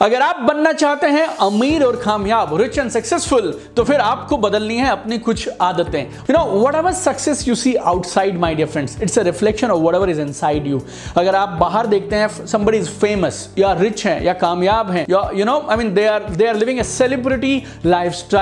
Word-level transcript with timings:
अगर 0.00 0.22
आप 0.22 0.38
बनना 0.40 0.72
चाहते 0.72 1.06
हैं 1.06 1.26
अमीर 1.40 1.82
और 1.82 1.96
कामयाब 1.96 2.56
रिच 2.60 2.78
एंड 2.78 2.90
सक्सेसफुल 2.90 3.50
तो 3.76 3.84
फिर 3.84 4.00
आपको 4.00 4.36
बदलनी 4.38 4.76
है 4.76 4.88
अपनी 4.88 5.18
कुछ 5.18 5.48
आदतें। 5.60 6.00
You 6.00 6.32
know 6.32 6.44
whatever 6.74 6.92
success 6.92 7.46
you 7.48 7.54
see 7.54 7.74
outside 7.74 8.38
my 8.38 8.54
dear 8.54 8.68
friends 8.68 8.96
it's 9.02 9.18
a 9.18 9.22
reflection 9.22 9.70
of 9.70 9.80
whatever 9.94 10.10
is 10.10 10.20
inside 10.20 10.66
you 10.66 10.80
अगर 11.16 11.36
आप 11.36 11.48
बाहर 11.60 11.86
देखते 11.86 12.16
हैं, 12.16 12.28
somebody 12.46 12.74
इज़ 12.74 12.88
फ़ेमस 12.90 13.48
या 13.58 13.72
रिच 13.72 14.06
है, 14.06 14.24
या 14.24 14.32
कामयाब 14.32 14.90
है, 14.90 15.04
या 15.10 15.30
you 15.34 15.44
know 15.44 15.60
I 15.70 15.76
mean 15.76 15.94
they 15.94 16.06
are 16.06 16.30
they 16.30 16.46
are 16.46 16.56
living 16.56 16.80
a 16.80 16.84
celebrity 16.84 17.62
life 17.86 18.34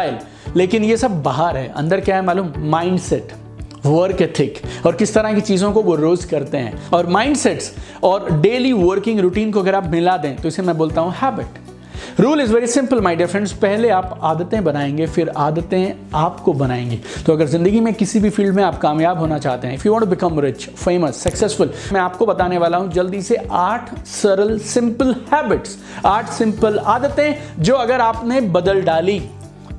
लेकिन 0.57 0.85
ये 0.85 0.97
सब 0.97 1.23
बाहर 1.23 1.57
है, 1.57 1.69
अंदर 1.77 2.01
क्या 2.01 2.17
है 2.17 2.23
मालूम? 2.25 2.53
माइंड 2.59 2.99
सेट 3.01 3.33
वर्क 3.87 4.23
एथिक 4.23 4.61
और 4.87 4.97
किस 4.97 5.15
तरह 5.15 5.35
की 5.35 5.41
चीज़ों 5.43 5.73
को 5.73 5.83
वो 5.83 5.95
रोज़ 5.97 6.27
करते 6.29 6.59
हैं। 6.59 6.91
और 6.91 7.07
माइंडसेट्स 7.09 7.73
और 8.05 8.31
डेली 8.41 8.73
वर्किंग 8.75 9.21
रूटीन 9.21 9.53
को 9.53 9.61
अगर 9.61 9.75
आप 9.75 9.87
मिला 9.87 10.17
दें 10.17 10.35
तो 10.37 10.49
इसे 10.49 10.63
मैं 10.63 10.77
बोलता 10.79 11.01
हूँ 11.01 11.15
habit 11.17 11.67
rule 12.21 12.41
is 12.41 12.53
very 12.55 12.67
simple 12.67 13.01
my 13.01 13.17
dear 13.17 13.29
friends 13.29 13.53
पहले 13.53 13.89
आप 13.91 14.19
आदतें 14.23 14.63
बनाएँगे, 14.65 15.07
फिर 15.07 15.29
आदतें 15.29 15.95
आपको 16.15 16.53
बनाएँगी। 16.53 17.01
तो 17.27 17.33
अगर 17.33 17.47
ज़िंदगी 17.47 17.81
में 17.81 17.93
किसी 17.95 18.21
भी 18.21 18.31
फ़ील्ड 18.31 18.55
में 18.55 18.63
आप 18.65 18.79
कामयाब 18.79 19.19
होना 19.19 19.39
चाहते 19.39 19.67
हैं 19.67 19.75
if 19.75 19.87
you 19.87 19.93
want 19.93 20.05
to 20.05 20.11
become 20.11 20.41
rich 20.41 20.69
famous 20.69 21.23
successful 21.23 21.73
मैं 21.93 22.01
आपको 22.01 22.27
बताने 22.27 22.59
वाला 22.59 22.79
हूँ, 22.79 22.91
जल्दी 22.93 23.23
से 23.23 23.37
आठ 23.51 23.95
सरल 24.07 24.59
सिंपल 24.59 25.15
हैबिट्स 25.33 25.77
आठ 26.07 26.31
सिंपल 26.31 26.79
आदतें, 26.79 27.35
जो 27.59 27.75
अगर 27.75 28.01
आपने 28.01 28.41
बदल 28.41 28.83
डाली 28.83 29.21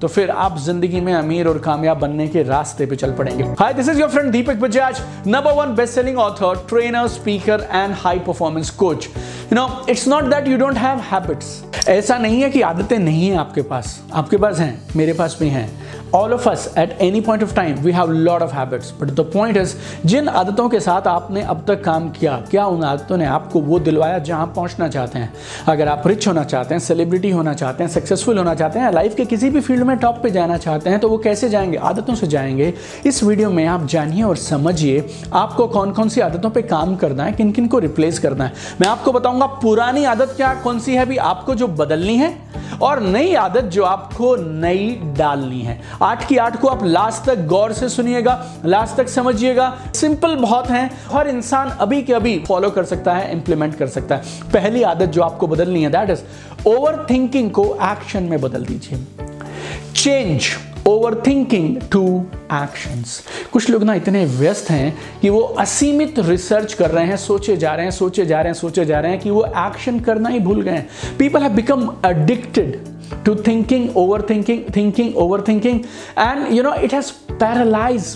तो 0.01 0.07
फिर 0.07 0.29
आप 0.31 0.57
ज़िंदगी 0.57 0.99
में 1.01 1.13
अमीर 1.13 1.47
और 1.47 1.57
कामयाब 1.59 1.99
बनने 1.99 2.27
के 2.27 2.43
रास्ते 2.43 2.85
पे 2.85 2.95
चल 2.95 3.11
पड़ेंगे। 3.13 3.43
Hi 3.59 3.73
this 3.73 3.89
is 3.89 3.99
your 3.99 4.09
friend 4.09 4.31
Deepak 4.31 4.55
Bajaj 4.57 5.01
number 5.27 5.53
one 5.53 5.75
best 5.75 5.93
selling 5.93 6.17
author 6.17 6.65
trainer 6.69 7.07
speaker 7.07 7.67
and 7.71 7.93
high 7.95 8.19
performance 8.19 8.69
coach 8.79 9.07
you 9.07 9.55
know 9.55 9.67
it's 9.89 10.07
not 10.07 10.23
that 10.25 10.47
you 10.47 10.57
don't 10.57 10.77
have 10.77 10.99
habits 11.11 11.61
ऐसा 11.89 12.17
नहीं 12.17 12.41
है 12.41 12.49
कि 12.49 12.61
आदतें 12.61 12.97
नहीं 12.99 13.29
है 13.29 13.37
आपके 13.37 13.61
पास। 13.61 13.99
आपके 14.13 14.37
पास 14.37 14.59
हैं, 14.59 14.81
मेरे 14.95 15.13
पास 15.13 15.37
भी 15.39 15.49
हैं। 15.49 15.69
All 16.15 16.33
of 16.33 16.47
us 16.49 16.73
at 16.77 16.97
any 17.01 17.21
point 17.21 17.43
of 17.43 17.53
time 17.55 17.75
we 17.75 17.91
have 17.91 18.11
lot 18.11 18.41
of 18.41 18.53
habits 18.53 18.93
but 19.01 19.07
the 19.09 19.19
point 19.33 19.57
is 19.57 19.75
जिन 20.05 20.27
आदतों 20.29 20.67
के 20.69 20.79
साथ 20.79 21.07
आपने 21.07 21.41
अब 21.41 21.63
तक 21.67 21.83
काम 21.83 22.09
किया, 22.09 22.35
क्या 22.51 22.65
उन 22.65 22.83
आदतों 22.83 23.17
ने 23.17 23.25
आपको 23.25 23.59
वो 23.61 23.79
दिलवाया 23.79 24.19
जहाँ 24.19 24.41
आप 24.41 24.53
पहुँचना 24.55 24.87
चाहते 24.87 25.19
हैं? 25.19 25.33
अगर 25.67 25.87
आप 25.87 26.07
रिच 26.07 26.27
होना 26.27 26.43
चाहते 26.43 26.75
हैं 26.75 26.79
सेलिब्रिटी 26.79 27.29
होना 27.29 27.53
चाहते 27.53 27.83
हैं 27.83 27.89
सक्सेसफुल 27.91 28.37
होना 28.37 28.53
चाहते 28.55 28.79
हैं 28.79 28.91
लाइफ 28.91 29.15
के 29.15 29.25
किसी 29.25 29.49
भी 29.49 29.61
फ़ील्ड 29.61 29.83
में 29.83 29.95
टॉप 29.97 30.19
पे 30.23 30.31
जाना 30.31 30.57
चाहते 30.57 30.89
हैं 30.89 30.99
तो 30.99 31.09
वो 31.09 31.17
कैसे 31.17 31.49
जाएँगे? 31.49 31.77
आदतों 31.77 32.15
से 32.15 32.27
जाएँगे। 32.27 32.73
इस 33.05 33.23
वीडियो 33.23 33.49
में 33.49 33.65
आप 33.65 33.85
जानिए 33.85 34.23
और 34.23 34.35
समझिए, 34.37 35.05
आपको 35.33 35.67
कौन 35.67 35.91
कौन 35.91 36.09
सी 36.09 36.21
आदतों 36.21 36.49
पर 36.49 36.61
काम 36.61 36.95
करना 36.95 37.23
है 37.23 37.31
किन 37.31 37.51
किन 37.51 37.67
को 37.67 37.79
रिप्लेस 37.79 38.19
करना 38.19 38.43
है। 38.43 38.53
मैं 38.81 38.87
आपको 38.87 39.11
बताऊँगा, 39.11 39.45
पुरानी 39.45 40.05
आदत 40.05 40.33
क्या, 40.37 40.53
कौन 40.53 40.79
सी 40.79 40.95
है? 40.95 41.05
भी 41.05 41.17
आपको 41.17 41.55
जो 41.55 41.67
बदलनी 41.67 42.15
है 42.17 42.33
और 42.81 42.99
नई 42.99 43.33
आदत 43.33 43.61
जो 43.61 43.83
आपको 43.83 44.35
नई 44.35 44.99
डालनी 45.17 45.61
है। 45.61 45.81
आठ 46.01 46.27
की 46.27 46.37
आठ 46.37 46.59
को 46.59 46.67
आप 46.67 46.83
लास्ट 46.83 47.25
तक 47.25 47.45
गौर 47.45 47.73
से 47.73 47.89
सुनिएगा, 47.89 48.45
लास्ट 48.65 48.95
तक 48.95 49.09
समझिएगा। 49.09 49.77
सिंपल 49.95 50.35
बहुत 50.35 50.69
है, 50.69 50.89
हर 51.11 51.27
इंसान 51.27 51.69
अभी 51.69 52.01
के 52.01 52.13
अभी 52.13 52.43
फॉलो 52.47 52.69
कर 52.69 52.83
सकता 52.83 53.13
है 53.13 53.31
इंप्लीमेंट 53.31 53.75
कर 53.75 53.87
सकता 53.87 54.15
है। 54.15 54.21
पहली 54.53 54.83
आदत 54.83 55.05
जो 55.05 55.21
आपको 55.21 55.47
बदलनी 55.47 55.83
है 55.83 55.89
दैट 55.89 56.09
इज़ 56.09 56.21
ओवर 56.67 57.05
थिंकिंग 57.09 57.51
को 57.51 57.65
एक्शन 57.83 58.23
में 58.23 58.41
बदल 58.41 58.65
दीजिए। 58.65 59.05
Change 59.95 60.47
over 60.87 61.23
thinking 61.27 61.77
to 61.91 62.25
actions 62.53 63.23
कुछ 63.51 63.69
लोग 63.69 63.83
ना 63.83 63.93
इतने 63.93 64.25
व्यस्त 64.25 64.69
हैं 64.69 64.97
कि 65.21 65.29
वो 65.29 65.39
असीमित 65.39 66.19
रिसर्च 66.19 66.73
कर 66.73 66.91
रहे 66.91 67.05
हैं, 67.05 67.17
सोचे 67.17 67.57
जा 67.57 67.73
रहे 67.73 67.85
हैं, 67.85 67.91
सोचे 67.91 68.25
जा 68.25 68.37
रहे 68.37 68.47
हैं, 68.47 68.53
सोचे 68.53 68.85
जा 68.85 68.99
रहे 68.99 69.11
हैं 69.11 69.19
कि 69.19 69.29
वो 69.29 69.45
एक्शन 69.45 69.99
करना 69.99 70.29
ही 70.29 70.39
भूल 70.39 70.61
गए 70.61 70.71
हैं। 70.71 70.89
People 71.17 71.41
have 71.41 71.51
become 71.51 71.93
addicted 72.05 72.81
to 73.25 73.35
thinking 73.35 73.89
overthinking 73.93 74.61
thinking 74.73 75.13
overthinking. 75.13 75.85
And 76.17 76.55
you 76.55 76.63
know 76.63 76.73
it 76.73 76.91
has 76.91 77.13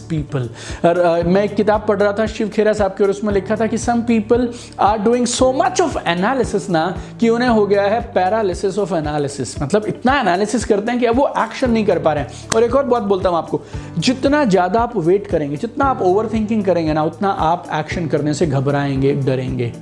people 0.09 0.50
और 0.86 0.98
uh, 0.98 1.26
मैं 1.26 1.44
एक 1.44 1.54
किताब 1.56 1.86
पढ़ 1.88 1.98
रहा 1.98 2.14
था 2.14 2.26
शिव 2.26 2.50
खेरा 2.50 2.74
साहब 2.74 2.92
के 2.92 3.04
और 3.04 3.09
उसमें 3.09 3.34
लिखा 3.34 3.56
था 3.56 3.68
कि 3.68 3.78
some 3.78 4.02
people 4.02 4.50
are 4.80 4.98
doing 5.00 5.26
so 5.28 5.52
much 5.54 5.81
of 5.81 5.98
analysis 6.08 6.70
ना 6.70 6.84
कि 7.20 7.30
उन्हें 7.30 7.50
हो 7.50 7.66
गया 7.68 7.84
है 7.84 8.02
पैरालिसिस 8.14 8.80
ऑफ़ 8.80 8.94
एनालिसिस 8.96 9.62
मतलब 9.62 9.86
इतना 9.86 10.20
एनालिसिस 10.20 10.66
करते 10.66 10.92
हैं 10.92 11.00
कि 11.00 11.06
अब 11.06 11.16
वो 11.16 11.28
एक्शन 11.44 11.72
नहीं 11.72 11.86
कर 11.86 12.00
पा 12.00 12.14
रहे 12.14 12.24
हैं। 12.24 12.50
और 12.56 12.64
एक 12.64 12.75
और 12.75 12.86
बात 12.86 13.04
बोलता 13.04 13.30
हूँ 13.30 13.38
आपको 13.38 13.62
जितना 13.98 14.44
ज़्यादा 14.46 14.80
आप 14.80 14.98
वेट 14.98 15.28
करेंगे 15.28 15.58
जितना 15.58 15.86
आप 15.86 16.02
ओवर 16.02 16.30
थिंकिंग 16.34 16.64
करेंगे 16.66 16.94
ना 16.94 17.04
उतना 17.04 17.30
आप 17.30 17.70
एक्शन 17.74 18.08
करने 18.08 18.34
से 18.34 18.48
घबराएँगे 18.48 19.14
डरेंगे। 19.16 19.74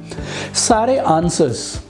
सारे 0.68 0.98
आंसर्स 0.98 1.84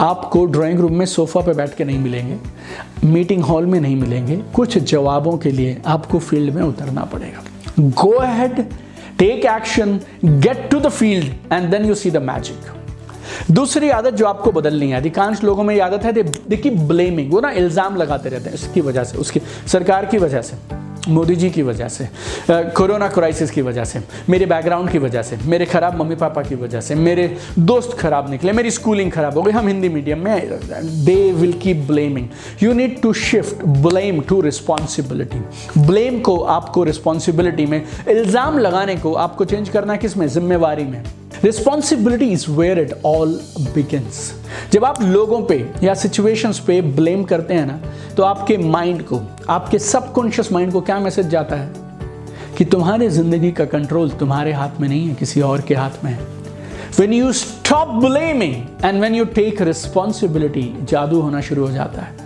आपको 0.00 0.44
ड्राइंग 0.46 0.80
रूम 0.80 0.94
में 0.94 1.06
सोफ़ा 1.06 1.40
पे 1.40 1.52
बैठ 1.54 1.74
के 1.76 1.84
नहीं 1.84 1.98
मिलेंगे। 1.98 2.57
मीटिंग 3.04 3.42
हॉल 3.44 3.66
में 3.66 3.80
नहीं 3.80 3.96
मिलेंगे। 3.96 4.36
कुछ 4.54 4.78
जवाबों 4.80 5.36
के 5.38 5.50
लिए 5.50 5.80
आपको 5.86 6.18
फ़ील्ड 6.18 6.54
में 6.54 6.62
उतरना 6.62 7.04
पड़ेगा। 7.04 7.42
Go 7.80 8.10
ahead 8.12 8.64
take 9.18 9.44
action 9.46 9.98
get 10.24 10.68
to 10.70 10.80
the 10.80 10.88
field 10.88 11.52
and 11.52 11.70
then 11.70 11.84
you 11.84 11.94
see 11.94 12.10
the 12.10 12.22
magic 12.24 12.76
दूसरी 13.50 13.88
आदत 13.90 14.14
जो 14.14 14.26
आपको 14.26 14.50
बदलनी 14.52 14.90
है, 14.90 14.96
अधिकांश 14.96 15.42
लोगों 15.44 15.64
में 15.64 15.80
आदत 15.80 16.04
है 16.04 16.12
देखिए 16.22 16.72
ब्लेमिंग 16.88 17.32
वो 17.32 17.40
ना 17.40 17.50
इल्ज़ाम 17.52 17.96
लगाते 17.96 18.28
रहते 18.28 18.48
हैं, 18.48 18.54
इसकी 18.54 18.80
वजह 18.80 19.04
से, 19.04 19.18
उसकी 19.18 19.40
सरकार 19.66 20.06
की 20.06 20.18
वजह 20.18 20.42
से। 20.42 20.56
मोदी 21.08 21.36
जी 21.36 21.50
की 21.50 21.62
वजह 21.62 21.88
से 21.88 22.08
कोरोना 22.76 23.08
क्राइसिस 23.08 23.50
की 23.50 23.62
वजह 23.62 23.84
से, 23.84 24.00
मेरे 24.30 24.46
बैकग्राउंड 24.46 24.90
की 24.90 24.98
वजह 24.98 25.22
से, 25.22 25.36
मेरे 25.44 25.66
खराब 25.66 25.98
मम्मी 26.00 26.14
पापा 26.16 26.42
की 26.42 26.54
वजह 26.54 26.80
से, 26.80 26.94
मेरे 26.94 27.36
दोस्त 27.58 27.96
खराब 27.98 28.30
निकले, 28.30 28.52
मेरी 28.52 28.70
स्कूलिंग 28.70 29.12
खराब 29.12 29.38
हो 29.38 29.42
गई, 29.42 29.52
हम 29.52 29.68
हिंदी 29.68 29.88
मीडियम 29.88 30.24
में 30.24 30.50
they 31.04 31.20
will 31.32 31.52
keep 31.62 31.86
blaming 31.88 32.28
you 32.62 32.72
need 32.72 33.00
to 33.02 33.12
shift 33.12 33.64
blame 33.82 34.20
to 34.20 34.40
responsibility 34.40 35.40
blame 35.86 36.20
को 36.20 36.38
आपको 36.56 36.84
रिस्पॉन्सिबिलिटी 36.84 37.66
में, 37.66 37.82
इल्ज़ाम 38.08 38.58
लगाने 38.58 38.96
को 38.96 39.14
आपको 39.16 39.44
चेंज 39.44 39.68
करना 39.68 39.92
है 39.92 39.98
किसमें 39.98 40.26
जिम्मेवारी 40.28 40.84
में। 40.84 41.02
Responsibility 41.44 42.26
is 42.26 42.50
where 42.50 42.78
it 42.78 42.92
all 43.06 43.40
begins 43.74 44.32
जब 44.72 44.84
आप 44.84 45.02
लोगों 45.02 45.40
पे 45.42 45.58
या 45.82 45.94
सिचुएशंस 45.94 46.58
पे 46.58 46.80
ब्लेम 46.82 47.22
करते 47.24 47.54
हैं 47.54 47.66
ना 47.66 47.80
तो 48.16 48.22
आपके 48.22 48.56
माइंड 48.58 49.02
को, 49.02 49.20
आपके 49.50 49.78
सबकॉन्शियस 49.78 50.52
माइंड 50.52 50.72
को 50.72 50.80
क्या 50.80 50.98
मैसेज 51.00 51.26
जाता 51.26 51.56
है? 51.56 51.72
कि 52.56 52.64
तुम्हारे 52.64 53.08
ज़िंदगी 53.10 53.50
का 53.52 53.64
कंट्रोल 53.64 54.10
तुम्हारे 54.10 54.52
हाथ 54.52 54.80
में 54.80 54.88
नहीं 54.88 55.08
है, 55.08 55.14
किसी 55.14 55.40
और 55.40 55.60
के 55.60 55.74
हाथ 55.74 56.04
में 56.04 56.10
है। 56.12 56.26
When 56.98 57.12
you 57.12 57.32
stop 57.32 57.88
blaming 58.04 58.54
and 58.84 59.00
when 59.02 59.14
you 59.14 59.24
take 59.34 59.62
responsibility 59.62 60.72
जादू 60.82 61.20
होना 61.20 61.40
शुरू 61.40 61.66
हो 61.66 61.70
जाता 61.72 62.02
है। 62.02 62.16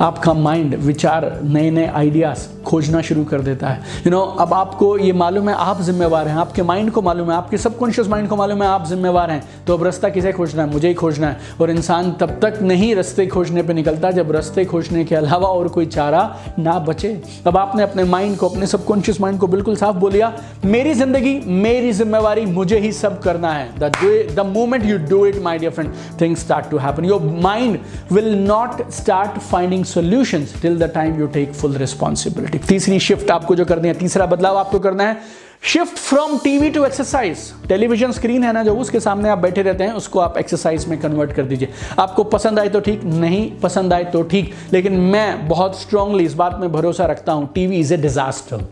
आपका 0.00 0.34
माइंड 0.34 0.74
विचार 0.74 1.40
नए 1.44 1.70
नए 1.70 1.86
आइडियाज़ 1.86 2.46
खोजना 2.66 3.00
शुरू 3.02 3.24
कर 3.24 3.40
देता 3.40 3.68
है। 3.68 3.78
यू 3.78 4.02
you 4.02 4.12
नो 4.12 4.18
know, 4.18 4.40
अब 4.40 4.52
आपको 4.54 4.96
ये 4.98 5.12
मालूम 5.14 5.48
है 5.48 5.54
आप 5.60 5.80
जिम्मेवार 5.82 6.28
हैं 6.28 6.36
आपके 6.38 6.62
माइंड 6.62 6.90
को 6.90 7.02
मालूम 7.02 7.30
है 7.30 7.36
आपके 7.36 7.58
सबकॉन्शियस 7.58 8.08
माइंड 8.08 8.28
को 8.28 8.36
मालूम 8.36 8.62
है 8.62 8.68
आप 8.68 8.86
जिम्मेवार 8.86 9.30
हैं। 9.30 9.42
तो 9.66 9.74
अब 9.74 9.82
रास्ता 9.84 10.08
किसे 10.08 10.32
खोजना 10.32 10.62
है? 10.62 10.70
मुझे 10.72 10.88
ही 10.88 10.94
खोजना 10.94 11.28
है। 11.28 11.56
और 11.60 11.70
इंसान 11.70 12.10
तब 12.20 12.38
तक 12.42 12.58
नहीं 12.62 12.94
रास्ते 12.94 13.26
खोजने 13.26 13.62
पर 13.62 13.74
निकलता 13.74 14.10
जब 14.10 14.32
रास्ते 14.32 14.64
खोजने 14.64 15.04
के 15.04 15.14
अलावा 15.14 15.48
और 15.48 15.68
कोई 15.68 15.86
चारा 15.88 16.22
ना 16.58 16.78
बचे। 16.80 17.10
अब 17.46 17.56
आपने 17.56 17.82
अपने 17.82 18.04
माइंड 18.06 18.36
को 18.36 18.48
अपने 18.48 18.66
सबकॉन्शियस 18.66 19.20
माइंड 19.20 19.38
को 19.40 19.46
बिल्कुल 19.46 19.76
साफ़ 19.76 19.96
बोलिया 19.96 20.32
मेरी 20.66 20.94
ज़िंदगी 20.94 21.34
मेरी 21.46 21.92
जिम्मेवारी 21.92 22.46
मुझे 22.48 22.78
ही 22.78 22.92
सब 22.92 23.20
करना 23.22 23.52
है। 23.52 23.68
The 23.80 24.46
moment 24.46 24.84
you 24.84 24.98
do 25.08 25.24
it 25.26 25.42
my 25.42 25.58
dear 25.58 25.72
friend 25.72 25.92
things 26.20 26.40
start 26.40 26.70
to 26.70 26.78
happen 26.78 27.04
your 27.04 27.22
mind 27.42 27.78
will 28.12 28.34
not 28.38 28.90
start 28.92 29.38
finding 29.40 29.84
solutions 29.86 30.54
till 30.62 30.78
the 30.78 30.90
time 30.94 31.20
you 31.20 31.26
take 31.34 31.54
full 31.54 31.76
responsibility 31.76 32.49
तीसरी 32.58 32.98
शिफ्ट 33.00 33.30
आपको 33.30 33.54
जो 33.54 33.64
करनी 33.64 33.88
है, 33.88 33.94
तीसरा 33.94 34.26
बदलाव 34.26 34.56
आपको 34.58 34.78
करना 34.78 35.04
है। 35.04 35.48
Shift 35.62 35.98
from 35.98 36.36
TV 36.38 36.68
to 36.70 36.84
exercise 36.84 37.38
television 37.68 38.12
screen 38.12 38.44
है 38.44 38.52
ना 38.52 38.62
जो, 38.64 38.74
उसके 38.74 39.00
सामने 39.00 39.28
आप 39.28 39.38
बैठे 39.38 39.62
रहते 39.62 39.84
हैं, 39.84 39.92
उसको 39.92 40.20
आप 40.20 40.38
एक्सरसाइज 40.38 40.86
में 40.88 40.98
कन्वर्ट 41.00 41.32
कर 41.32 41.42
दीजिए। 41.42 41.68
आपको 41.98 42.24
पसंद 42.24 42.58
आए 42.58 42.68
तो 42.68 42.80
ठीक, 42.80 43.04
नहीं 43.04 43.50
पसंद 43.60 43.92
आए 43.92 44.04
तो 44.04 44.22
ठीक, 44.22 44.54
लेकिन 44.72 44.92
मैं 44.92 45.48
बहुत 45.48 45.80
स्ट्रांगली 45.80 46.24
इस 46.24 46.34
बात 46.34 46.58
में 46.60 46.70
भरोसा 46.72 47.06
रखता 47.06 47.32
हूँ 47.32 47.48
TV 47.54 47.80
is 47.80 47.94
a 47.94 47.96
disaster 47.96 48.64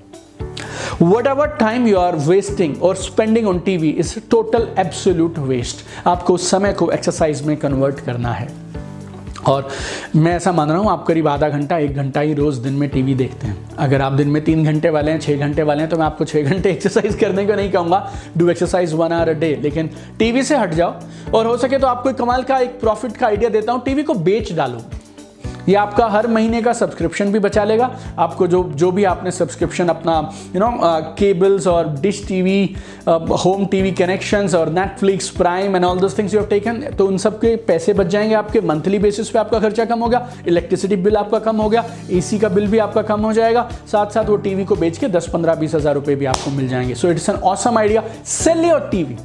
whatever 1.26 1.46
time 1.58 1.86
you 1.86 1.98
are 1.98 2.16
wasting 2.16 2.82
और 2.82 2.96
spending 2.96 3.48
on 3.48 3.58
TV 3.58 3.88
is 3.90 4.18
total 4.30 4.68
absolute 4.78 5.38
waste 5.38 5.84
आपको 6.06 6.36
समय 6.36 6.72
को 6.72 6.90
एक्सरसाइज 6.90 7.42
में 7.42 7.56
कन्वर्ट 7.56 8.00
करना 8.00 8.32
है। 8.32 8.48
और 9.48 9.68
मैं 10.16 10.34
ऐसा 10.36 10.52
मान 10.52 10.68
रहा 10.68 10.78
हूँ, 10.78 10.90
आप 10.90 11.04
करीब 11.06 11.28
आधा 11.28 11.48
घंटा, 11.48 11.78
एक 11.78 11.94
घंटा 11.94 12.20
ही 12.20 12.34
रोज़ 12.34 12.60
दिन 12.60 12.72
में 12.72 12.88
टीवी 12.90 13.14
देखते 13.14 13.46
हैं। 13.46 13.56
अगर 13.78 14.02
आप 14.02 14.12
दिन 14.12 14.28
में 14.28 14.42
तीन 14.44 14.64
घंटे 14.64 14.90
वाले 14.90 15.10
हैं 15.10 15.20
छः 15.20 15.38
घंटे 15.38 15.62
वाले 15.62 15.80
हैं 15.80 15.90
तो 15.90 15.96
मैं 15.96 16.04
आपको 16.06 16.24
छः 16.24 16.42
घंटे 16.44 16.70
एक्सरसाइज 16.70 17.14
करने 17.14 17.46
को 17.46 17.54
नहीं 17.54 17.70
कहूँगा। 17.72 18.10
Do 18.36 18.48
exercise 18.50 18.92
one 18.94 19.12
hour 19.12 19.28
a 19.28 19.32
day 19.34 19.54
लेकिन 19.62 19.90
टीवी 20.18 20.42
से 20.42 20.56
हट 20.56 20.74
जाओ। 20.74 20.94
और 21.34 21.46
हो 21.46 21.56
सके 21.56 21.78
तो 21.78 21.86
आपको 21.86 22.12
कमाल 22.14 22.42
का, 22.42 22.58
एक 22.58 22.80
प्रॉफिट 22.80 23.16
का 23.16 23.26
आइडिया 23.26 23.50
देता 23.50 23.72
हूँ। 23.72 23.82
टीवी 23.84 24.02
को 24.02 24.14
बेच 24.14 24.52
डालो। 24.52 24.82
ये 25.68 25.74
आपका 25.74 26.06
हर 26.08 26.26
महीने 26.26 26.60
का 26.62 26.72
सब्सक्रिप्शन 26.72 27.32
भी 27.32 27.38
बचा 27.38 27.64
लेगा। 27.64 27.90
आपको 28.18 28.46
जो 28.46 28.62
जो 28.74 28.90
भी 28.92 29.04
आपने 29.04 29.30
सब्सक्रिप्शन 29.30 29.88
अपना 29.88 30.18
यू 30.54 30.60
नो 30.60 30.70
केबल्स 31.18 31.66
और 31.66 31.88
dish 32.00 32.26
TV 32.28 32.76
home 33.08 33.66
TV 33.66 33.90
connections 33.92 34.54
और 34.54 34.70
Netflix 34.72 35.28
prime 35.36 35.76
and 35.76 35.84
all 35.84 35.98
those 36.00 36.18
things 36.18 36.34
you 36.34 36.40
have 36.40 36.48
taken 36.48 36.80
तो 36.98 37.06
उन 37.06 37.18
सब 37.18 37.38
के 37.40 37.54
पैसे 37.68 37.92
बच 37.94 38.06
जाएँगे 38.06 38.34
आपके। 38.34 38.60
मंथली 38.62 38.98
बेसिस 38.98 39.30
पे 39.30 39.38
आपका 39.38 39.60
खर्चा 39.60 39.84
कम 39.84 40.00
हो 40.00 40.08
गया 40.08 40.28
इलेक्ट्रिसिटी 40.48 40.96
बिल 40.98 41.16
आपका 41.16 41.38
कम 41.40 41.56
हो 41.56 41.68
गया 41.68 41.84
एसी 42.10 42.38
का 42.38 42.48
बिल 42.48 42.66
भी 42.66 42.78
आपका 42.78 43.02
कम 43.04 43.20
हो 43.20 43.32
जाएगा। 43.32 43.68
साथ 43.92 44.10
साथ 44.10 44.24
वो 44.24 44.36
टीवी 44.38 44.64
को 44.64 44.76
बेच 44.76 44.98
के 44.98 45.08
दस 45.10 45.28
पंद्रह 45.32 45.54
बीस 45.54 45.74
हज़ार 45.74 45.94
रुपए 45.94 46.14
भी 46.14 46.26
आपको 46.26 46.50
मिल 46.50 46.68
जाएँगे। 46.68 46.94
So 46.94 47.10
it's 47.10 47.28
an 47.28 47.36
awesome 47.36 47.78
idea 47.78 48.02
sell 48.26 48.64
your 48.64 48.88
TV 48.90 49.16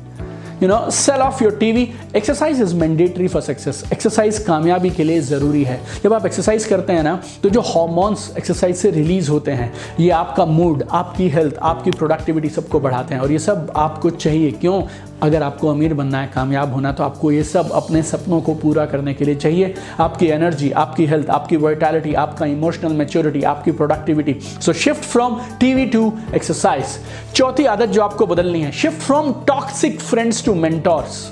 you 0.64 0.70
know 0.70 0.80
sell 0.92 1.22
off 1.22 1.44
your 1.44 1.56
TV 1.60 1.82
exercise 2.16 2.62
is 2.62 2.76
mandatory 2.76 3.28
for 3.28 3.42
success 3.42 3.84
exercise 3.94 4.38
कामयाबी 4.40 4.90
के 4.90 5.04
लिए 5.04 5.22
ज़रूरी 5.22 5.64
है। 5.64 5.80
जब 6.04 6.14
आप 6.14 6.26
एक्सरसाइज 6.26 6.66
करते 6.66 6.94
हैं 6.94 7.04
ना 7.04 7.20
तो 7.44 7.50
जो 7.50 7.62
हॉर्मोन्स 7.64 8.32
एक्सरसाइज 8.38 8.76
से 8.76 8.92
रिलीज़ 8.92 9.32
होते 9.32 9.52
हैं, 9.52 9.74
ये 10.00 10.10
आपका 10.12 10.46
मूड 10.46 10.84
आपकी 10.92 11.28
हेल्थ 11.30 11.56
आपकी 11.62 11.92
प्रोडक्टिविटी 11.92 12.50
सबको 12.50 12.80
बढ़ाते 12.80 13.16
हैं 13.16 13.22
और 13.22 13.32
ये 13.32 13.40
सब 13.40 13.72
आपको 13.76 14.10
चाहिए। 14.10 14.52
क्यों? 14.52 14.82
अगर 15.24 15.44
आपको 15.44 15.68
अमीर 15.68 15.94
बनना 15.94 16.22
है, 16.22 16.28
कामयाब 16.28 16.74
होना 16.74 16.92
तो 16.92 17.04
आपको 17.04 17.32
ये 17.32 17.44
सब 17.44 17.72
अपने 17.72 18.02
सपनों 18.04 18.40
को 18.42 18.54
पूरा 18.56 18.86
करने 18.86 19.14
के 19.14 19.26
लिए 19.26 19.36
चाहिए। 19.36 19.74
आपकी 20.00 20.28
एनर्जी 20.28 20.72
आपकी 20.74 21.06
हेल्थ 21.06 21.30
आपकी 21.30 21.58
वर्टैलिटी 21.58 22.14
आपका 22.16 22.46
इमोशनल 22.46 22.94
मेच्योरिटी 22.94 23.44
आपकी 23.46 23.72
productivity 23.74 24.36
so 24.62 24.74
shift 24.76 25.04
from 25.04 25.40
TV 25.60 25.86
to 25.86 26.12
exercise 26.36 26.98
चौथी 27.36 27.66
आदत 27.66 27.90
जो 27.90 28.02
आपको 28.02 28.26
बदलनी 28.28 28.62
है 28.62 28.72
shift 28.72 29.02
from 29.02 29.32
toxic 29.48 30.00
friends 30.02 30.44
to 30.46 30.56
mentors 30.56 31.26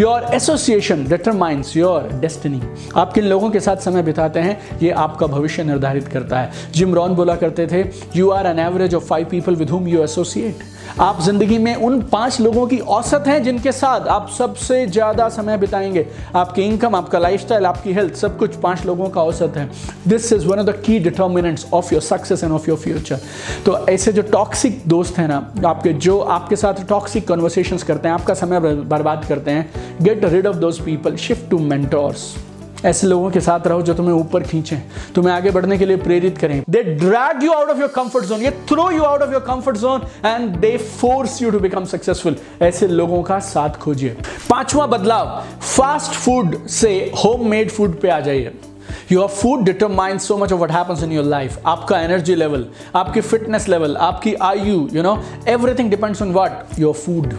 your 0.00 0.24
association 0.34 1.04
determines 1.04 1.76
your 1.76 2.08
destiny 2.20 2.60
आप 2.96 3.12
किन 3.12 3.24
लोगों 3.24 3.50
के 3.50 3.60
साथ 3.60 3.76
समय 3.76 4.02
बिताते 4.02 4.40
हैं, 4.40 4.78
ये 4.82 4.90
आपका 4.90 5.26
भविष्य 5.26 5.64
निर्धारित 5.64 6.08
करता 6.08 6.40
है। 6.40 6.50
जिम 6.74 6.94
रॉन 6.94 7.14
बोला 7.14 7.34
करते 7.36 7.66
थे 7.66 7.84
you 8.16 8.30
are 8.30 8.46
an 8.46 8.58
average 8.58 8.94
of 8.94 9.04
five 9.04 9.26
people 9.30 9.56
with 9.56 9.70
whom 9.70 9.88
you 9.88 10.02
associate 10.04 10.70
आप 11.00 11.20
ज़िंदगी 11.22 11.58
में 11.58 11.74
उन 11.76 12.00
पाँच 12.02 12.40
लोगों 12.40 12.66
की 12.66 12.78
औसत 12.78 13.24
हैं 13.26 13.42
जिनके 13.42 13.72
साथ 13.72 14.06
आप 14.08 14.28
सबसे 14.28 14.86
ज़्यादा 14.86 15.28
समय 15.28 15.56
बिताएँगे। 15.58 16.06
आपकी 16.36 16.62
इनकम 16.62 16.96
आपका 16.96 17.18
लाइफस्टाइल 17.18 17.66
आपकी 17.66 17.92
हेल्थ 17.92 18.14
सब 18.14 18.36
कुछ 18.38 18.56
पाँच 18.56 18.84
लोगों 18.86 19.08
का 19.08 19.22
औसत 19.22 19.56
है। 19.56 19.68
This 20.08 20.32
is 20.32 20.46
one 20.46 20.58
of 20.58 20.66
the 20.66 20.74
key 20.86 20.98
determinants 20.98 21.66
of 21.72 21.94
your 21.94 22.02
success 22.02 22.44
and 22.44 22.52
of 22.52 22.68
your 22.68 22.78
future 22.78 23.20
तो 23.66 23.78
ऐसे 23.88 24.12
जो 24.12 24.22
टॉक्सिक 24.22 24.82
दोस्त 24.88 25.18
हैं 25.18 25.28
ना, 25.28 25.36
आपके 25.66 25.92
जो 25.92 26.18
आपके 26.20 26.56
साथ 26.56 26.86
टॉक्सिक 26.88 27.28
कन्वर्सेशन 27.28 27.78
करते 27.78 28.08
हैं, 28.08 28.14
आपका 28.14 28.34
समय 28.34 28.60
बर्बाद 28.60 29.24
करते 29.28 29.50
हैं 29.50 29.98
get 30.02 30.24
rid 30.24 30.46
of 30.46 30.56
those 30.56 30.80
people 30.80 31.16
shift 31.18 31.50
to 31.50 31.58
mentors 31.60 32.34
ऐसे 32.84 33.06
लोगों 33.06 33.30
के 33.30 33.40
साथ 33.40 33.66
रहो 33.66 33.82
जो 33.82 33.94
तुम्हें 33.94 34.14
ऊपर 34.14 34.42
खींचे। 34.42 34.76
तुम्हें 35.14 35.32
आगे 35.34 35.50
बढ़ने 35.50 35.78
के 35.78 35.86
लिए 35.86 35.96
प्रेरित 35.98 36.38
करें। 36.38 36.62
They 36.70 36.82
drag 36.82 37.42
you 37.44 37.52
out 37.52 37.70
of 37.70 37.78
your 37.80 37.88
comfort 37.96 38.24
zone 38.24 38.40
ये 38.42 38.50
throw 38.68 38.90
you 38.90 39.02
out 39.02 39.22
of 39.22 39.32
your 39.32 39.42
comfort 39.42 39.76
zone 39.76 40.06
and 40.24 40.56
they 40.56 40.76
force 40.78 41.40
you 41.42 41.50
to 41.50 41.58
become 41.60 41.84
successful 41.84 42.36
ऐसे 42.62 42.88
लोगों 42.88 43.22
का 43.22 43.38
साथ 43.46 43.78
खोजिए। 43.80 44.16
पांचवा 44.50 44.86
बदलाव 44.88 45.38
फास्ट 45.60 46.12
फ़ूड 46.14 46.66
से 46.70 46.92
होम 47.24 47.48
मेड 47.50 47.70
फ़ूड 47.70 48.00
पे 48.00 48.10
आ 48.10 48.20
जाइए। 48.20 48.52
Your 49.12 49.28
food 49.30 49.64
determine 49.64 50.18
so 50.18 50.36
much 50.38 50.52
of 50.52 50.60
what 50.60 50.70
happens 50.70 51.02
in 51.02 51.12
your 51.12 51.24
life 51.24 51.66
आपका 51.66 52.00
एनर्जी 52.00 52.34
लेवल 52.34 52.66
आपकी 52.96 53.20
फिटनेस 53.20 53.68
लेवल 53.68 53.96
आपकी 54.00 54.34
आयु 54.42 54.86
you 54.92 55.02
know 55.02 55.18
everything 55.48 55.90
depends 55.90 56.22
on 56.22 56.32
what 56.34 56.78
your 56.78 56.94
food 56.94 57.34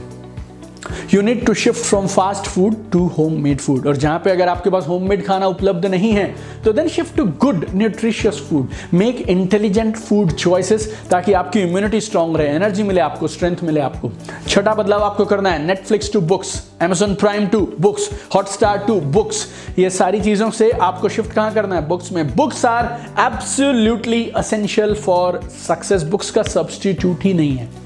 you 1.13 1.21
need 1.21 1.45
to 1.45 1.53
shift 1.53 1.79
from 1.79 2.07
fast 2.07 2.47
food 2.47 2.75
to 2.91 3.05
homemade 3.43 3.59
food 3.61 3.87
और 3.87 3.97
जहाँ 3.97 4.19
पे 4.19 4.31
अगर 4.31 4.47
आपके 4.47 4.69
पास 4.69 4.87
home 4.87 5.07
made 5.09 5.25
खाना 5.25 5.47
उपलब्ध 5.47 5.85
नहीं 5.85 6.11
है 6.11 6.25
तो 6.65 6.73
then 6.73 6.87
shift 6.87 7.15
to 7.17 7.25
good 7.41 7.65
nutritious 7.75 8.41
food 8.49 8.67
make 8.93 9.21
intelligent 9.29 9.95
food 9.97 10.31
choices 10.33 10.87
ताकि 11.11 11.33
आपकी 11.33 11.61
इम्यूनिटी 11.61 12.01
स्ट्रांग 12.01 12.35
रहे 12.37 12.47
एनर्जी 12.55 12.83
मिले 12.83 13.01
आपको 13.01 13.27
स्ट्रेंथ 13.27 13.63
मिले 13.63 13.81
आपको. 13.81 14.11
छठा 14.47 14.73
बदलाव 14.75 15.03
आपको 15.03 15.25
करना 15.25 15.49
है 15.49 15.65
Netflix 15.65 16.11
to 16.13 16.21
books 16.21 16.55
Amazon 16.81 17.13
prime 17.15 17.47
to 17.47 17.59
books 17.81 18.09
Hotstar 18.35 18.77
to 18.87 18.99
books 19.17 19.45
ये 19.79 19.89
सारी 19.89 20.21
चीज़ों 20.21 20.49
से 20.51 20.69
आपको 20.71 21.09
शिफ्ट 21.09 21.33
कहाँ 21.33 21.53
करना 21.53 21.75
है? 21.75 21.87
बुक्स 21.87 22.11
में. 22.11 22.35
Books 22.35 22.65
are 22.65 22.85
absolutely 23.19 24.25
essential 24.35 24.93
for 24.95 25.39
success 25.67 26.03
books 26.03 26.31
का 26.31 26.43
सब्सटीट्यूट 26.43 27.23
ही 27.23 27.33
नहीं 27.33 27.55
है. 27.57 27.82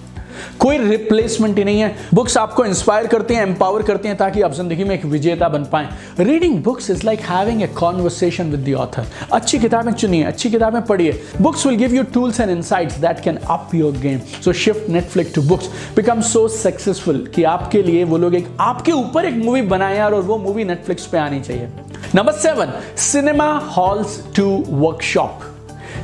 कोई 0.59 0.77
रिप्लेसमेंट 0.79 1.57
ही 1.57 1.63
नहीं 1.63 1.79
है। 1.79 1.95
बुक्स 2.13 2.37
आपको 2.37 2.65
इंस्पायर 2.65 3.07
करते 3.07 3.35
हैं 3.35 3.41
एम्पावर 3.43 3.83
करते 3.83 4.07
हैं 4.07 4.17
ताकि 4.17 4.41
आप 4.41 4.53
ज़िंदगी 4.53 4.83
में 4.83 4.95
एक 4.95 5.05
विजेता 5.05 5.49
बन 5.49 5.63
पाएँ। 5.71 5.87
Reading 6.19 6.61
books 6.63 6.89
is 6.89 7.05
like 7.05 7.19
having 7.21 7.61
a 7.63 7.67
conversation 7.77 8.51
with 8.51 8.65
the 8.65 8.73
author 8.75 9.05
अच्छी 9.33 9.59
किताबें 9.59 9.91
चुनिए, 9.91 10.23
अच्छी 10.23 10.49
किताबें 10.49 10.81
पढ़िए। 10.81 11.21
Books 11.41 11.65
will 11.65 11.75
give 11.77 11.95
you 11.95 12.03
tools 12.13 12.39
and 12.39 12.51
insights 12.51 12.97
that 12.99 13.19
can 13.19 13.37
up 13.37 13.75
your 13.75 13.97
game 13.97 14.19
so 14.43 14.53
shift 14.55 14.89
Netflix 14.89 15.33
to 15.35 15.41
books 15.43 15.69
become 15.95 16.21
so 16.23 16.47
successful 16.47 17.25
कि 17.35 17.43
आपके 17.47 17.83
लिए 17.83 18.03
वो 18.03 18.17
लोग 18.17 18.35
एक 18.35 18.47
आपके 18.61 18.91
ऊपर 18.91 19.25
एक 19.25 19.35
मूवी 19.45 19.61
बनाए 19.67 19.99
और 20.01 20.21
वो 20.21 20.37
मूवी 20.37 20.63
नेटफ्लिक्स 20.65 21.05
पे 21.05 21.17
आनी 21.17 21.41
चाहिए। 21.41 21.69
Number 22.15 22.31
seven 22.33 22.73
cinema 22.97 23.51
halls 23.75 24.19
to 24.35 24.49
workshop 24.69 25.53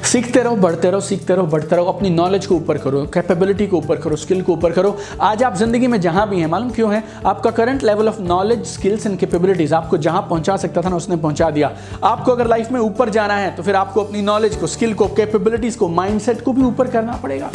सीखते 0.04 0.42
रहो, 0.44 0.56
बढ़ते 0.56 0.90
रहो, 0.92 1.00
सीखते 1.02 1.36
रहो, 1.36 1.46
बढ़ते 1.48 1.76
रहो, 1.76 1.86
अपनी 1.86 2.10
नॉलेज 2.10 2.46
को 2.46 2.56
ऊपर 2.56 2.78
करो 2.78 3.04
कैपेबिलिटी 3.14 3.68
को 3.68 3.78
ऊपर 3.78 3.98
करो 3.98 4.16
स्किल 4.16 4.42
को 4.42 4.54
ऊपर 4.54 4.72
करो। 4.72 4.96
आज 5.22 5.44
आप 5.44 5.56
ज़िंदगी 5.56 5.88
में 5.88 6.00
जहाँ 6.02 6.28
भी 6.30 6.40
हैं, 6.40 6.48
मालूम 6.48 6.70
क्यों 6.72 6.94
है? 6.94 7.04
आपका 7.26 7.52
current 7.52 7.84
level 7.84 8.08
of 8.08 8.20
knowledge 8.22 8.66
skills 8.68 9.06
and 9.08 9.18
capabilities 9.20 9.74
आपको 9.74 9.98
जहाँ 9.98 10.22
पहुँचा 10.22 10.58
सकता 10.58 10.82
था 10.82 10.90
ना, 10.90 10.96
उसने 10.96 11.16
पहुँचा 11.18 11.50
दिया। 11.50 11.72
आपको 12.04 12.32
अगर 12.32 12.48
लाइफ 12.48 12.72
में 12.72 12.80
ऊपर 12.80 13.10
जाना 13.10 13.36
है 13.36 13.56
तो 13.56 13.64
फिर 13.64 13.76
आपको 13.76 14.04
अपनी 14.04 14.22
नॉलेज 14.22 14.56
को 14.56 14.68
स्किल 14.68 14.94
को 14.94 15.08
कैपेबिलिटीज 15.08 15.76
को 15.76 15.88
माइंडसेट 15.90 16.42
को 16.42 16.54
भी 16.54 16.64
ऊपर 16.64 16.88
करना 16.88 17.20
पड़ेगा। 17.24 17.52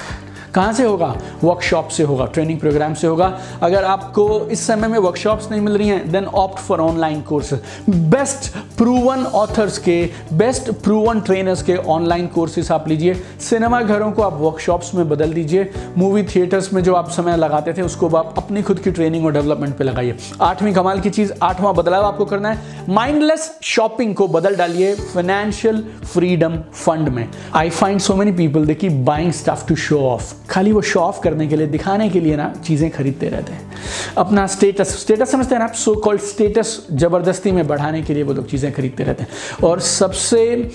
कहाँ 0.54 0.72
से 0.72 0.84
होगा? 0.84 1.14
वर्कशॉप 1.44 1.88
से 1.88 2.02
होगा 2.02 2.26
ट्रेनिंग 2.26 2.58
प्रोग्राम 2.60 2.94
से 2.94 3.06
होगा। 3.06 3.38
अगर 3.62 3.84
आपको 3.84 4.40
इस 4.40 4.66
समय 4.66 4.88
में 4.88 4.98
वर्कशॉप्स 4.98 5.50
नहीं 5.50 5.60
मिल 5.60 5.76
रही 5.76 5.88
हैं 5.88 6.10
then 6.12 6.24
opt 6.24 6.58
for 6.58 6.80
online 6.80 7.20
courses 7.20 7.60
best 7.90 8.52
proven 8.76 9.24
authors 9.24 9.78
के 9.78 10.10
बेस्ट 10.32 10.70
प्रूवन 10.70 11.20
ट्रेनर्स 11.20 11.62
के 11.62 11.76
ऑनलाइन 11.76 12.26
कोर्सेज 12.26 12.70
आप 12.72 12.88
लीजिए। 12.88 13.14
सिनेमा 13.40 13.80
घरों 13.82 14.10
को 14.12 14.22
आप 14.22 14.38
वर्कशॉप्स 14.40 14.94
में 14.94 15.08
बदल 15.08 15.32
दीजिए। 15.32 15.70
मूवी 15.98 16.22
थिएटर्स 16.22 16.72
में 16.72 16.82
जो 16.82 16.94
आप 16.94 17.10
समय 17.10 17.36
लगाते 17.36 17.72
थे, 17.72 17.82
उसको 17.82 18.08
आप 18.08 18.34
अपनी 18.36 18.62
खुद 18.62 18.78
की 18.78 18.90
ट्रेनिंग 18.90 19.26
और 19.26 19.32
डेवलपमेंट 19.32 19.76
पर 19.76 19.84
लगाइए। 19.84 20.16
आठवीं 20.40 20.72
कमाल 20.74 21.00
की 21.00 21.10
चीज़, 21.10 21.32
आठवां 21.42 21.74
बदलाव 21.74 22.04
आपको 22.04 22.24
करना 22.24 22.52
है। 22.52 22.84
माइंडलेस 22.88 23.58
शॉपिंग 23.62 24.14
को 24.14 24.28
बदल 24.28 24.56
डालिए 24.56 24.94
फाइनेंशियल 24.94 25.84
फ्रीडम 26.12 26.58
फंड 26.58 27.08
में। 27.08 27.28
I 27.54 27.70
find 27.70 28.00
so 28.00 28.14
many 28.14 28.32
people 28.32 28.66
they 28.66 28.74
keep 28.74 28.88
buying 28.88 29.32
stuff 29.32 29.66
to 29.68 29.76
show 29.76 30.00
off 30.00 30.47
खाली 30.50 30.72
वो 30.72 30.80
शो 30.82 31.00
ऑफ़ 31.00 31.20
करने 31.22 31.46
के 31.46 31.56
लिए, 31.56 31.66
दिखाने 31.66 32.08
के 32.10 32.20
लिए 32.20 32.36
ना 32.36 32.52
चीज़ें 32.64 32.90
खरीदते 32.90 33.28
रहते 33.28 33.52
हैं। 33.52 33.70
अपना 34.18 34.46
स्टेटस 34.46 34.96
स्टेटस 35.00 35.30
समझते 35.30 35.54
हैं 35.54 35.58
ना 35.58 35.64
आप? 35.64 35.74
सो 35.74 35.94
कॉल्ड 35.94 36.20
स्टेटस 36.20 36.86
ज़बरदस्ती 36.92 37.52
में 37.52 37.66
बढ़ाने 37.68 38.02
के 38.02 38.14
लिए 38.14 38.22
वो 38.22 38.32
लोग 38.32 38.48
चीज़ें 38.50 38.72
खरीदते 38.72 39.04
रहते 39.04 39.22
हैं। 39.22 39.68
और 39.68 39.80
सबसे 39.80 40.70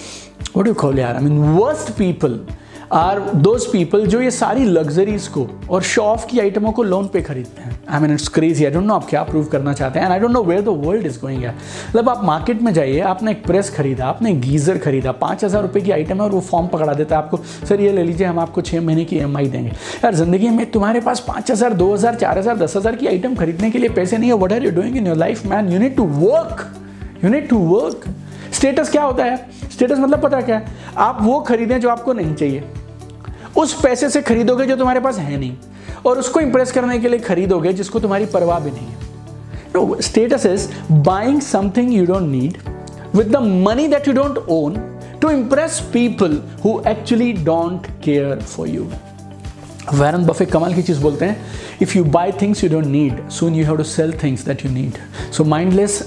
वट 0.58 0.68
यू 0.68 0.74
कॉल 0.74 1.00
यार? 1.00 1.16
I 1.16 1.24
mean 1.24 1.40
worst 1.56 1.92
people 1.98 2.40
are 2.94 3.20
those 3.20 3.66
people 3.66 4.06
जो 4.08 4.20
ये 4.22 4.32
सारी 4.32 4.64
लग्जरीज 4.66 5.28
को 5.28 5.48
और 5.70 5.84
शो 5.84 6.02
ऑफ़ 6.02 6.26
की 6.28 6.40
आइटमों 6.40 6.72
को 6.72 6.84
लोन 6.84 7.08
पे 7.14 7.22
खरीदते 7.22 7.62
हैं। 7.62 7.78
I 7.90 8.00
mean 8.00 8.12
it's 8.14 8.28
crazy 8.28 8.66
I 8.66 8.72
don't 8.72 8.86
know 8.86 8.94
आप 8.94 9.06
क्या 9.10 9.24
प्रूव 9.24 9.46
करना 9.46 9.74
चाहते 9.74 10.00
हैं। 10.00 10.06
And 10.06 10.14
I 10.14 10.20
don't 10.20 10.32
know 10.32 10.44
where 10.44 10.62
the 10.62 10.68
world 10.84 11.06
is 11.06 11.20
going 11.20 11.44
है 11.44 11.54
मतलब 11.54 12.10
आप 12.10 12.24
मार्केट 12.24 12.62
में 12.62 12.72
जाइए, 12.74 13.00
आपने 13.02 13.32
एक 13.32 13.46
प्रेस 13.46 13.70
खरीदा, 13.76 14.06
आपने 14.06 14.32
एक 14.32 14.42
गीजर 14.42 14.78
खरीदा, 14.78 15.12
पाँच 15.14 15.44
हज़ार 15.44 15.62
रुपये 15.62 15.82
की 15.84 15.92
आइटम 15.92 16.16
है 16.16 16.22
और 16.22 16.32
वो 16.32 16.42
फॉर्म 16.42 16.68
पकड़ा 16.68 16.94
देता 16.94 17.16
है 17.16 17.24
आपको। 17.24 17.38
सर 17.68 17.82
ये 17.82 17.92
ले 17.92 18.04
लीजिए, 18.04 18.28
हम 18.28 18.40
आपको 18.40 18.62
छः 18.62 18.82
महीने 18.82 19.06
की 19.06 19.18
ई 19.18 19.48
देंगे। 19.48 19.70
यार, 19.70 20.14
ज़िंदगी 20.16 20.50
में 20.50 20.66
तुम्हारे 20.72 21.02
पास 21.02 21.20
पाँच 21.28 21.52
हज़ार, 21.52 21.74
दो 21.74 21.94
हज़ार, 21.94 22.16
चार 22.16 22.38
हज़ार, 22.38 22.58
दस 22.58 22.76
हज़ार 22.78 22.96
की 22.96 23.08
आइटम 23.08 23.36
खरीदने 23.36 23.72
के 23.72 23.80
लिए 23.80 23.90
पैसे 23.92 24.18
नहीं 24.18 24.30
है। 24.30 24.38
What 24.38 24.54
are 24.54 24.66
you 24.66 24.72
doing 24.72 24.98
in 24.98 25.08
your 25.08 25.18
life 25.18 25.46
man 25.46 25.72
you 25.74 25.80
need 25.80 25.96
to 25.96 26.06
work 26.06 26.66
you 27.24 27.30
need 27.30 27.50
to 27.50 27.58
work 27.68 28.08
status 28.54 28.90
क्या 28.92 29.04
होता 29.04 29.24
है? 29.24 29.38
स्टेटस 29.72 30.00
मतलब 30.00 30.22
पता 30.22 30.40
क्या 30.42 30.58
है? 30.58 30.66
आप 30.98 31.18
वो 31.22 31.40
खरीदें 31.42 31.80
जो 31.82 31.90
आपको 31.90 32.14
नहीं 32.14 32.34
चाहिए। 32.34 32.64
उस 33.58 33.74
पैसे 33.82 34.10
से 34.10 34.22
खरीदोगे 34.22 34.66
जो 34.66 34.76
तुम्हारे 34.76 35.00
पास 35.00 35.18
है 35.18 35.38
नहीं, 35.38 35.56
और 36.06 36.20
उसको 36.20 36.40
इंप्रेस 36.40 36.72
करने 36.72 37.00
के 37.00 37.10
लिए 37.10 37.20
खरीदोगे 37.20 37.74
जिसको 37.74 38.00
तुम्हारी 38.00 38.26
परवाह 38.26 38.60
भी 38.60 38.72
नहीं 38.72 38.88
है। 38.88 40.02
Status 40.02 40.46
is 40.46 40.68
buying 40.92 41.42
something 41.42 41.94
you 41.94 42.06
don't 42.06 42.30
need 42.30 42.58
with 43.16 43.28
the 43.28 43.38
money 43.68 43.88
that 43.88 44.08
you 44.08 44.14
don't 44.14 44.38
own 44.50 44.76
to 45.22 45.30
impress 45.30 45.80
people 45.94 46.40
who 46.66 46.82
actually 46.88 47.32
don't 47.34 47.88
care 48.04 48.42
for 48.42 48.68
you 48.68 48.88
Warren 49.94 50.26
Buffett 50.26 50.46
कमाल 50.46 50.74
की 50.74 50.84
चीज़ 50.84 51.02
बोलते 51.02 51.26
हैं 51.26 51.38
if 51.82 51.98
you 51.98 52.04
buy 52.04 52.32
things 52.42 52.64
you 52.64 52.70
don't 52.70 52.86
need 52.86 53.30
soon 53.30 53.56
you 53.56 53.66
have 53.66 53.78
to 53.78 53.84
sell 53.84 54.14
things 54.24 54.46
that 54.46 54.66
you 54.66 54.72
need 54.72 54.98
so 55.34 55.44
mindless 55.46 56.02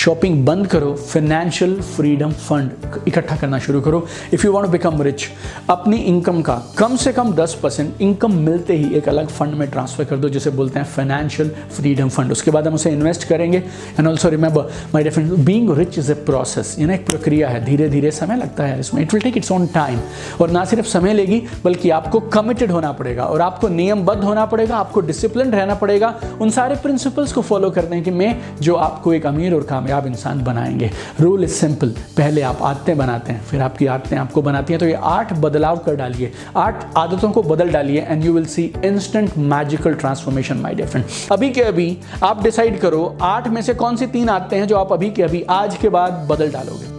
shopping 0.00 0.44
बंद 0.46 0.66
करो 0.66 0.92
financial 0.94 1.74
freedom 1.80 2.30
fund 2.32 2.70
इकट्ठा 3.08 3.36
करना 3.36 3.58
शुरू 3.58 3.80
करो। 3.80 4.06
If 4.34 4.46
you 4.46 4.52
want 4.52 4.66
to 4.66 4.72
become 4.72 5.02
rich 5.02 5.26
अपनी 5.70 5.96
इनकम 5.96 6.40
का 6.42 6.54
कम 6.78 6.94
से 6.96 7.12
कम 7.12 7.32
10 7.32 7.54
परसेंट 7.54 8.00
इनकम 8.00 8.34
मिलते 8.34 8.76
ही 8.76 8.94
एक 8.94 9.08
अलग 9.08 9.28
फंड 9.28 9.54
में 9.54 9.70
ट्रांसफ़र 9.70 10.04
कर 10.04 10.16
दो, 10.16 10.28
जिसे 10.28 10.50
बोलते 10.50 10.78
हैं 10.78 10.86
फाइनेंशियल 10.86 11.50
फ्रीडम 11.76 12.08
फंड 12.08 12.32
उसके 12.32 12.50
बाद 12.50 12.66
हम 12.66 12.74
उसे 12.74 12.90
इन्वेस्ट 12.90 13.24
करेंगे। 13.24 13.58
And 13.98 14.08
also 14.08 14.28
remember 14.28 14.70
my 14.94 15.04
dear friend 15.04 15.32
being 15.40 15.76
rich 15.78 15.98
is 15.98 16.10
a 16.12 16.14
process 16.14 16.74
यानी 16.78 16.94
एक 16.94 17.06
प्रक्रिया 17.06 17.48
है। 17.48 17.64
धीरे 17.64 17.88
धीरे 17.88 18.10
समय 18.10 18.36
लगता 18.36 18.64
है 18.64 18.80
इसमें। 18.80 19.02
It 19.02 19.14
will 19.14 19.22
take 19.22 19.36
its 19.36 19.52
own 19.52 19.66
time 19.66 19.98
और 20.40 20.50
ना 20.50 20.64
सिर्फ़ 20.64 20.86
समय 20.86 21.14
लेगी, 21.14 21.42
बल्कि 21.64 21.90
आपको 21.90 22.20
कमिटेड 22.30 22.70
होना 22.70 22.92
पड़ेगा। 22.92 23.24
और 23.24 23.40
आपको 23.40 23.68
नियमबद्ध 23.68 24.22
होना 24.24 24.46
पड़ेगा, 24.46 24.76
आपको 24.76 25.00
डिसिप्लिन 25.00 25.52
रहना 25.52 25.74
पड़ेगा। 25.74 26.14
उन 26.40 26.50
सारे 26.50 26.76
प्रिंसिपल्स 26.76 27.32
को 27.32 27.42
फॉलो 27.42 27.70
करने 27.70 28.02
के 28.02 28.10
में 28.10 28.40
जो 28.60 28.74
आपको 28.74 29.14
एक 29.14 29.26
अमीर 29.26 29.54
और 29.54 29.62
कामयाब 29.90 30.06
इंसान 30.06 30.42
बनाएँगे। 30.44 30.90
रूल 31.20 31.44
इज़ 31.44 31.52
सिंपल 31.52 31.88
पहले 32.16 32.42
आप 32.42 32.62
आदतें 32.62 32.96
बनाते 32.98 33.32
हैं, 33.32 33.42
फिर 33.42 33.60
आपकी 33.60 33.86
आदतें 33.86 34.16
आपको 34.16 34.42
बनाती 34.42 34.72
हैं। 34.72 34.80
तो 34.80 34.86
ये 34.86 34.98
आठ 35.02 35.32
बदलाव 35.40 35.78
कर 35.78 35.96
डालिए। 35.96 36.32
आठ 36.56 36.84
आदतों 36.96 37.30
को 37.32 37.42
बदल 37.42 37.70
डालिए 37.70 38.06
and 38.08 38.24
you 38.24 38.32
will 38.32 38.46
see 38.46 38.72
instant 38.84 39.36
magical 39.50 39.94
transformation 39.94 40.56
my 40.56 40.74
dear 40.74 40.88
friend 40.88 41.06
अभी 41.32 41.50
के 41.50 41.62
अभी 41.62 41.96
आप 42.22 42.42
डिसाइड 42.42 42.78
करो, 42.80 43.18
आठ 43.22 43.48
में 43.48 43.62
से 43.62 43.74
कौन 43.74 43.96
सी 43.96 44.06
तीन 44.08 44.28
आदतें 44.28 44.56
हैं 44.58 44.66
जो 44.68 44.76
आप 44.76 44.92
अभी 44.92 45.10
के 45.10 45.22
अभी, 45.22 45.44
आज 45.50 45.76
के 45.76 45.88
बाद 45.88 46.26
बदल 46.30 46.50
डालोगे? 46.50 46.98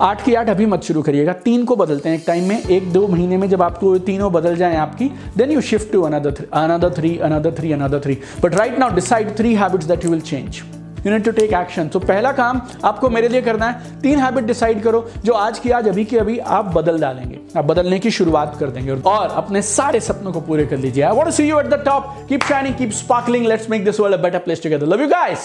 आठ 0.00 0.24
की 0.24 0.34
आठ 0.34 0.48
अभी 0.48 0.66
मत 0.66 0.82
शुरू 0.82 1.02
करिएगा। 1.02 1.32
तीन 1.44 1.64
को 1.64 1.76
बदलते 1.76 2.08
हैं 2.08 2.16
एक 2.16 2.24
टाइम 2.26 2.48
में, 2.48 2.62
एक 2.62 2.92
दो 2.92 3.06
महीने 3.08 3.36
में 3.36 3.48
जब 3.48 3.62
आपको 3.62 3.96
तीनों 3.98 4.32
बदल 4.32 4.56
जाए 4.56 4.76
आपकी 4.76 5.10
then 5.36 5.50
you 5.50 5.60
shift 5.60 5.92
to 5.92 6.02
another 6.02 6.44
another 6.54 6.94
three 6.98 7.16
another 7.18 7.54
three 7.58 7.72
another 7.72 8.00
three 8.00 8.18
but 8.44 8.54
right 8.54 8.78
now 8.78 8.94
decide 8.94 9.36
three 9.36 9.54
habits 9.54 9.86
that 9.86 10.04
you 10.04 10.10
will 10.10 10.20
change 10.20 10.62
you 11.06 11.12
need 11.12 11.24
to 11.24 11.30
take 11.32 11.52
action 11.54 11.88
तो 11.88 11.98
पहला 12.00 12.32
काम 12.32 12.60
आपको 12.84 13.08
मेरे 13.10 13.28
लिए 13.28 13.42
करना 13.42 13.66
है, 13.66 14.00
तीन 14.02 14.18
हैबिट 14.18 14.44
डिसाइड 14.44 14.82
करो 14.82 15.06
जो 15.24 15.32
आज 15.34 15.58
की, 15.58 15.70
आज 15.70 15.88
अभी 15.88 16.04
की, 16.04 16.16
अभी 16.16 16.38
आप 16.38 16.72
बदल 16.74 17.00
डालेंगे। 17.00 17.38
आप 17.56 17.64
बदलने 17.64 17.98
की 17.98 18.10
शुरुआत 18.10 18.56
कर 18.60 18.70
देंगे 18.70 18.92
और 18.92 19.28
अपने 19.36 19.62
सारे 19.64 20.00
सपनों 20.00 20.32
को 20.32 20.40
पूरे 20.40 20.66
कर 20.66 20.76
लीजिए। 20.78 21.04
I 21.04 21.16
want 21.16 21.26
to 21.26 21.32
see 21.32 21.48
you 21.50 21.60
at 21.60 21.66
the 21.66 21.82
top 21.86 22.16
keep 22.28 22.44
shining 22.48 22.74
keep 22.76 22.90
sparkling 22.94 23.46
let's 23.46 23.70
make 23.70 23.84
this 23.84 24.00
world 24.00 24.18
a 24.18 24.22
better 24.22 24.38
place 24.40 24.62
together 24.62 24.86
love 24.86 25.02
you 25.02 25.08
guys 25.08 25.44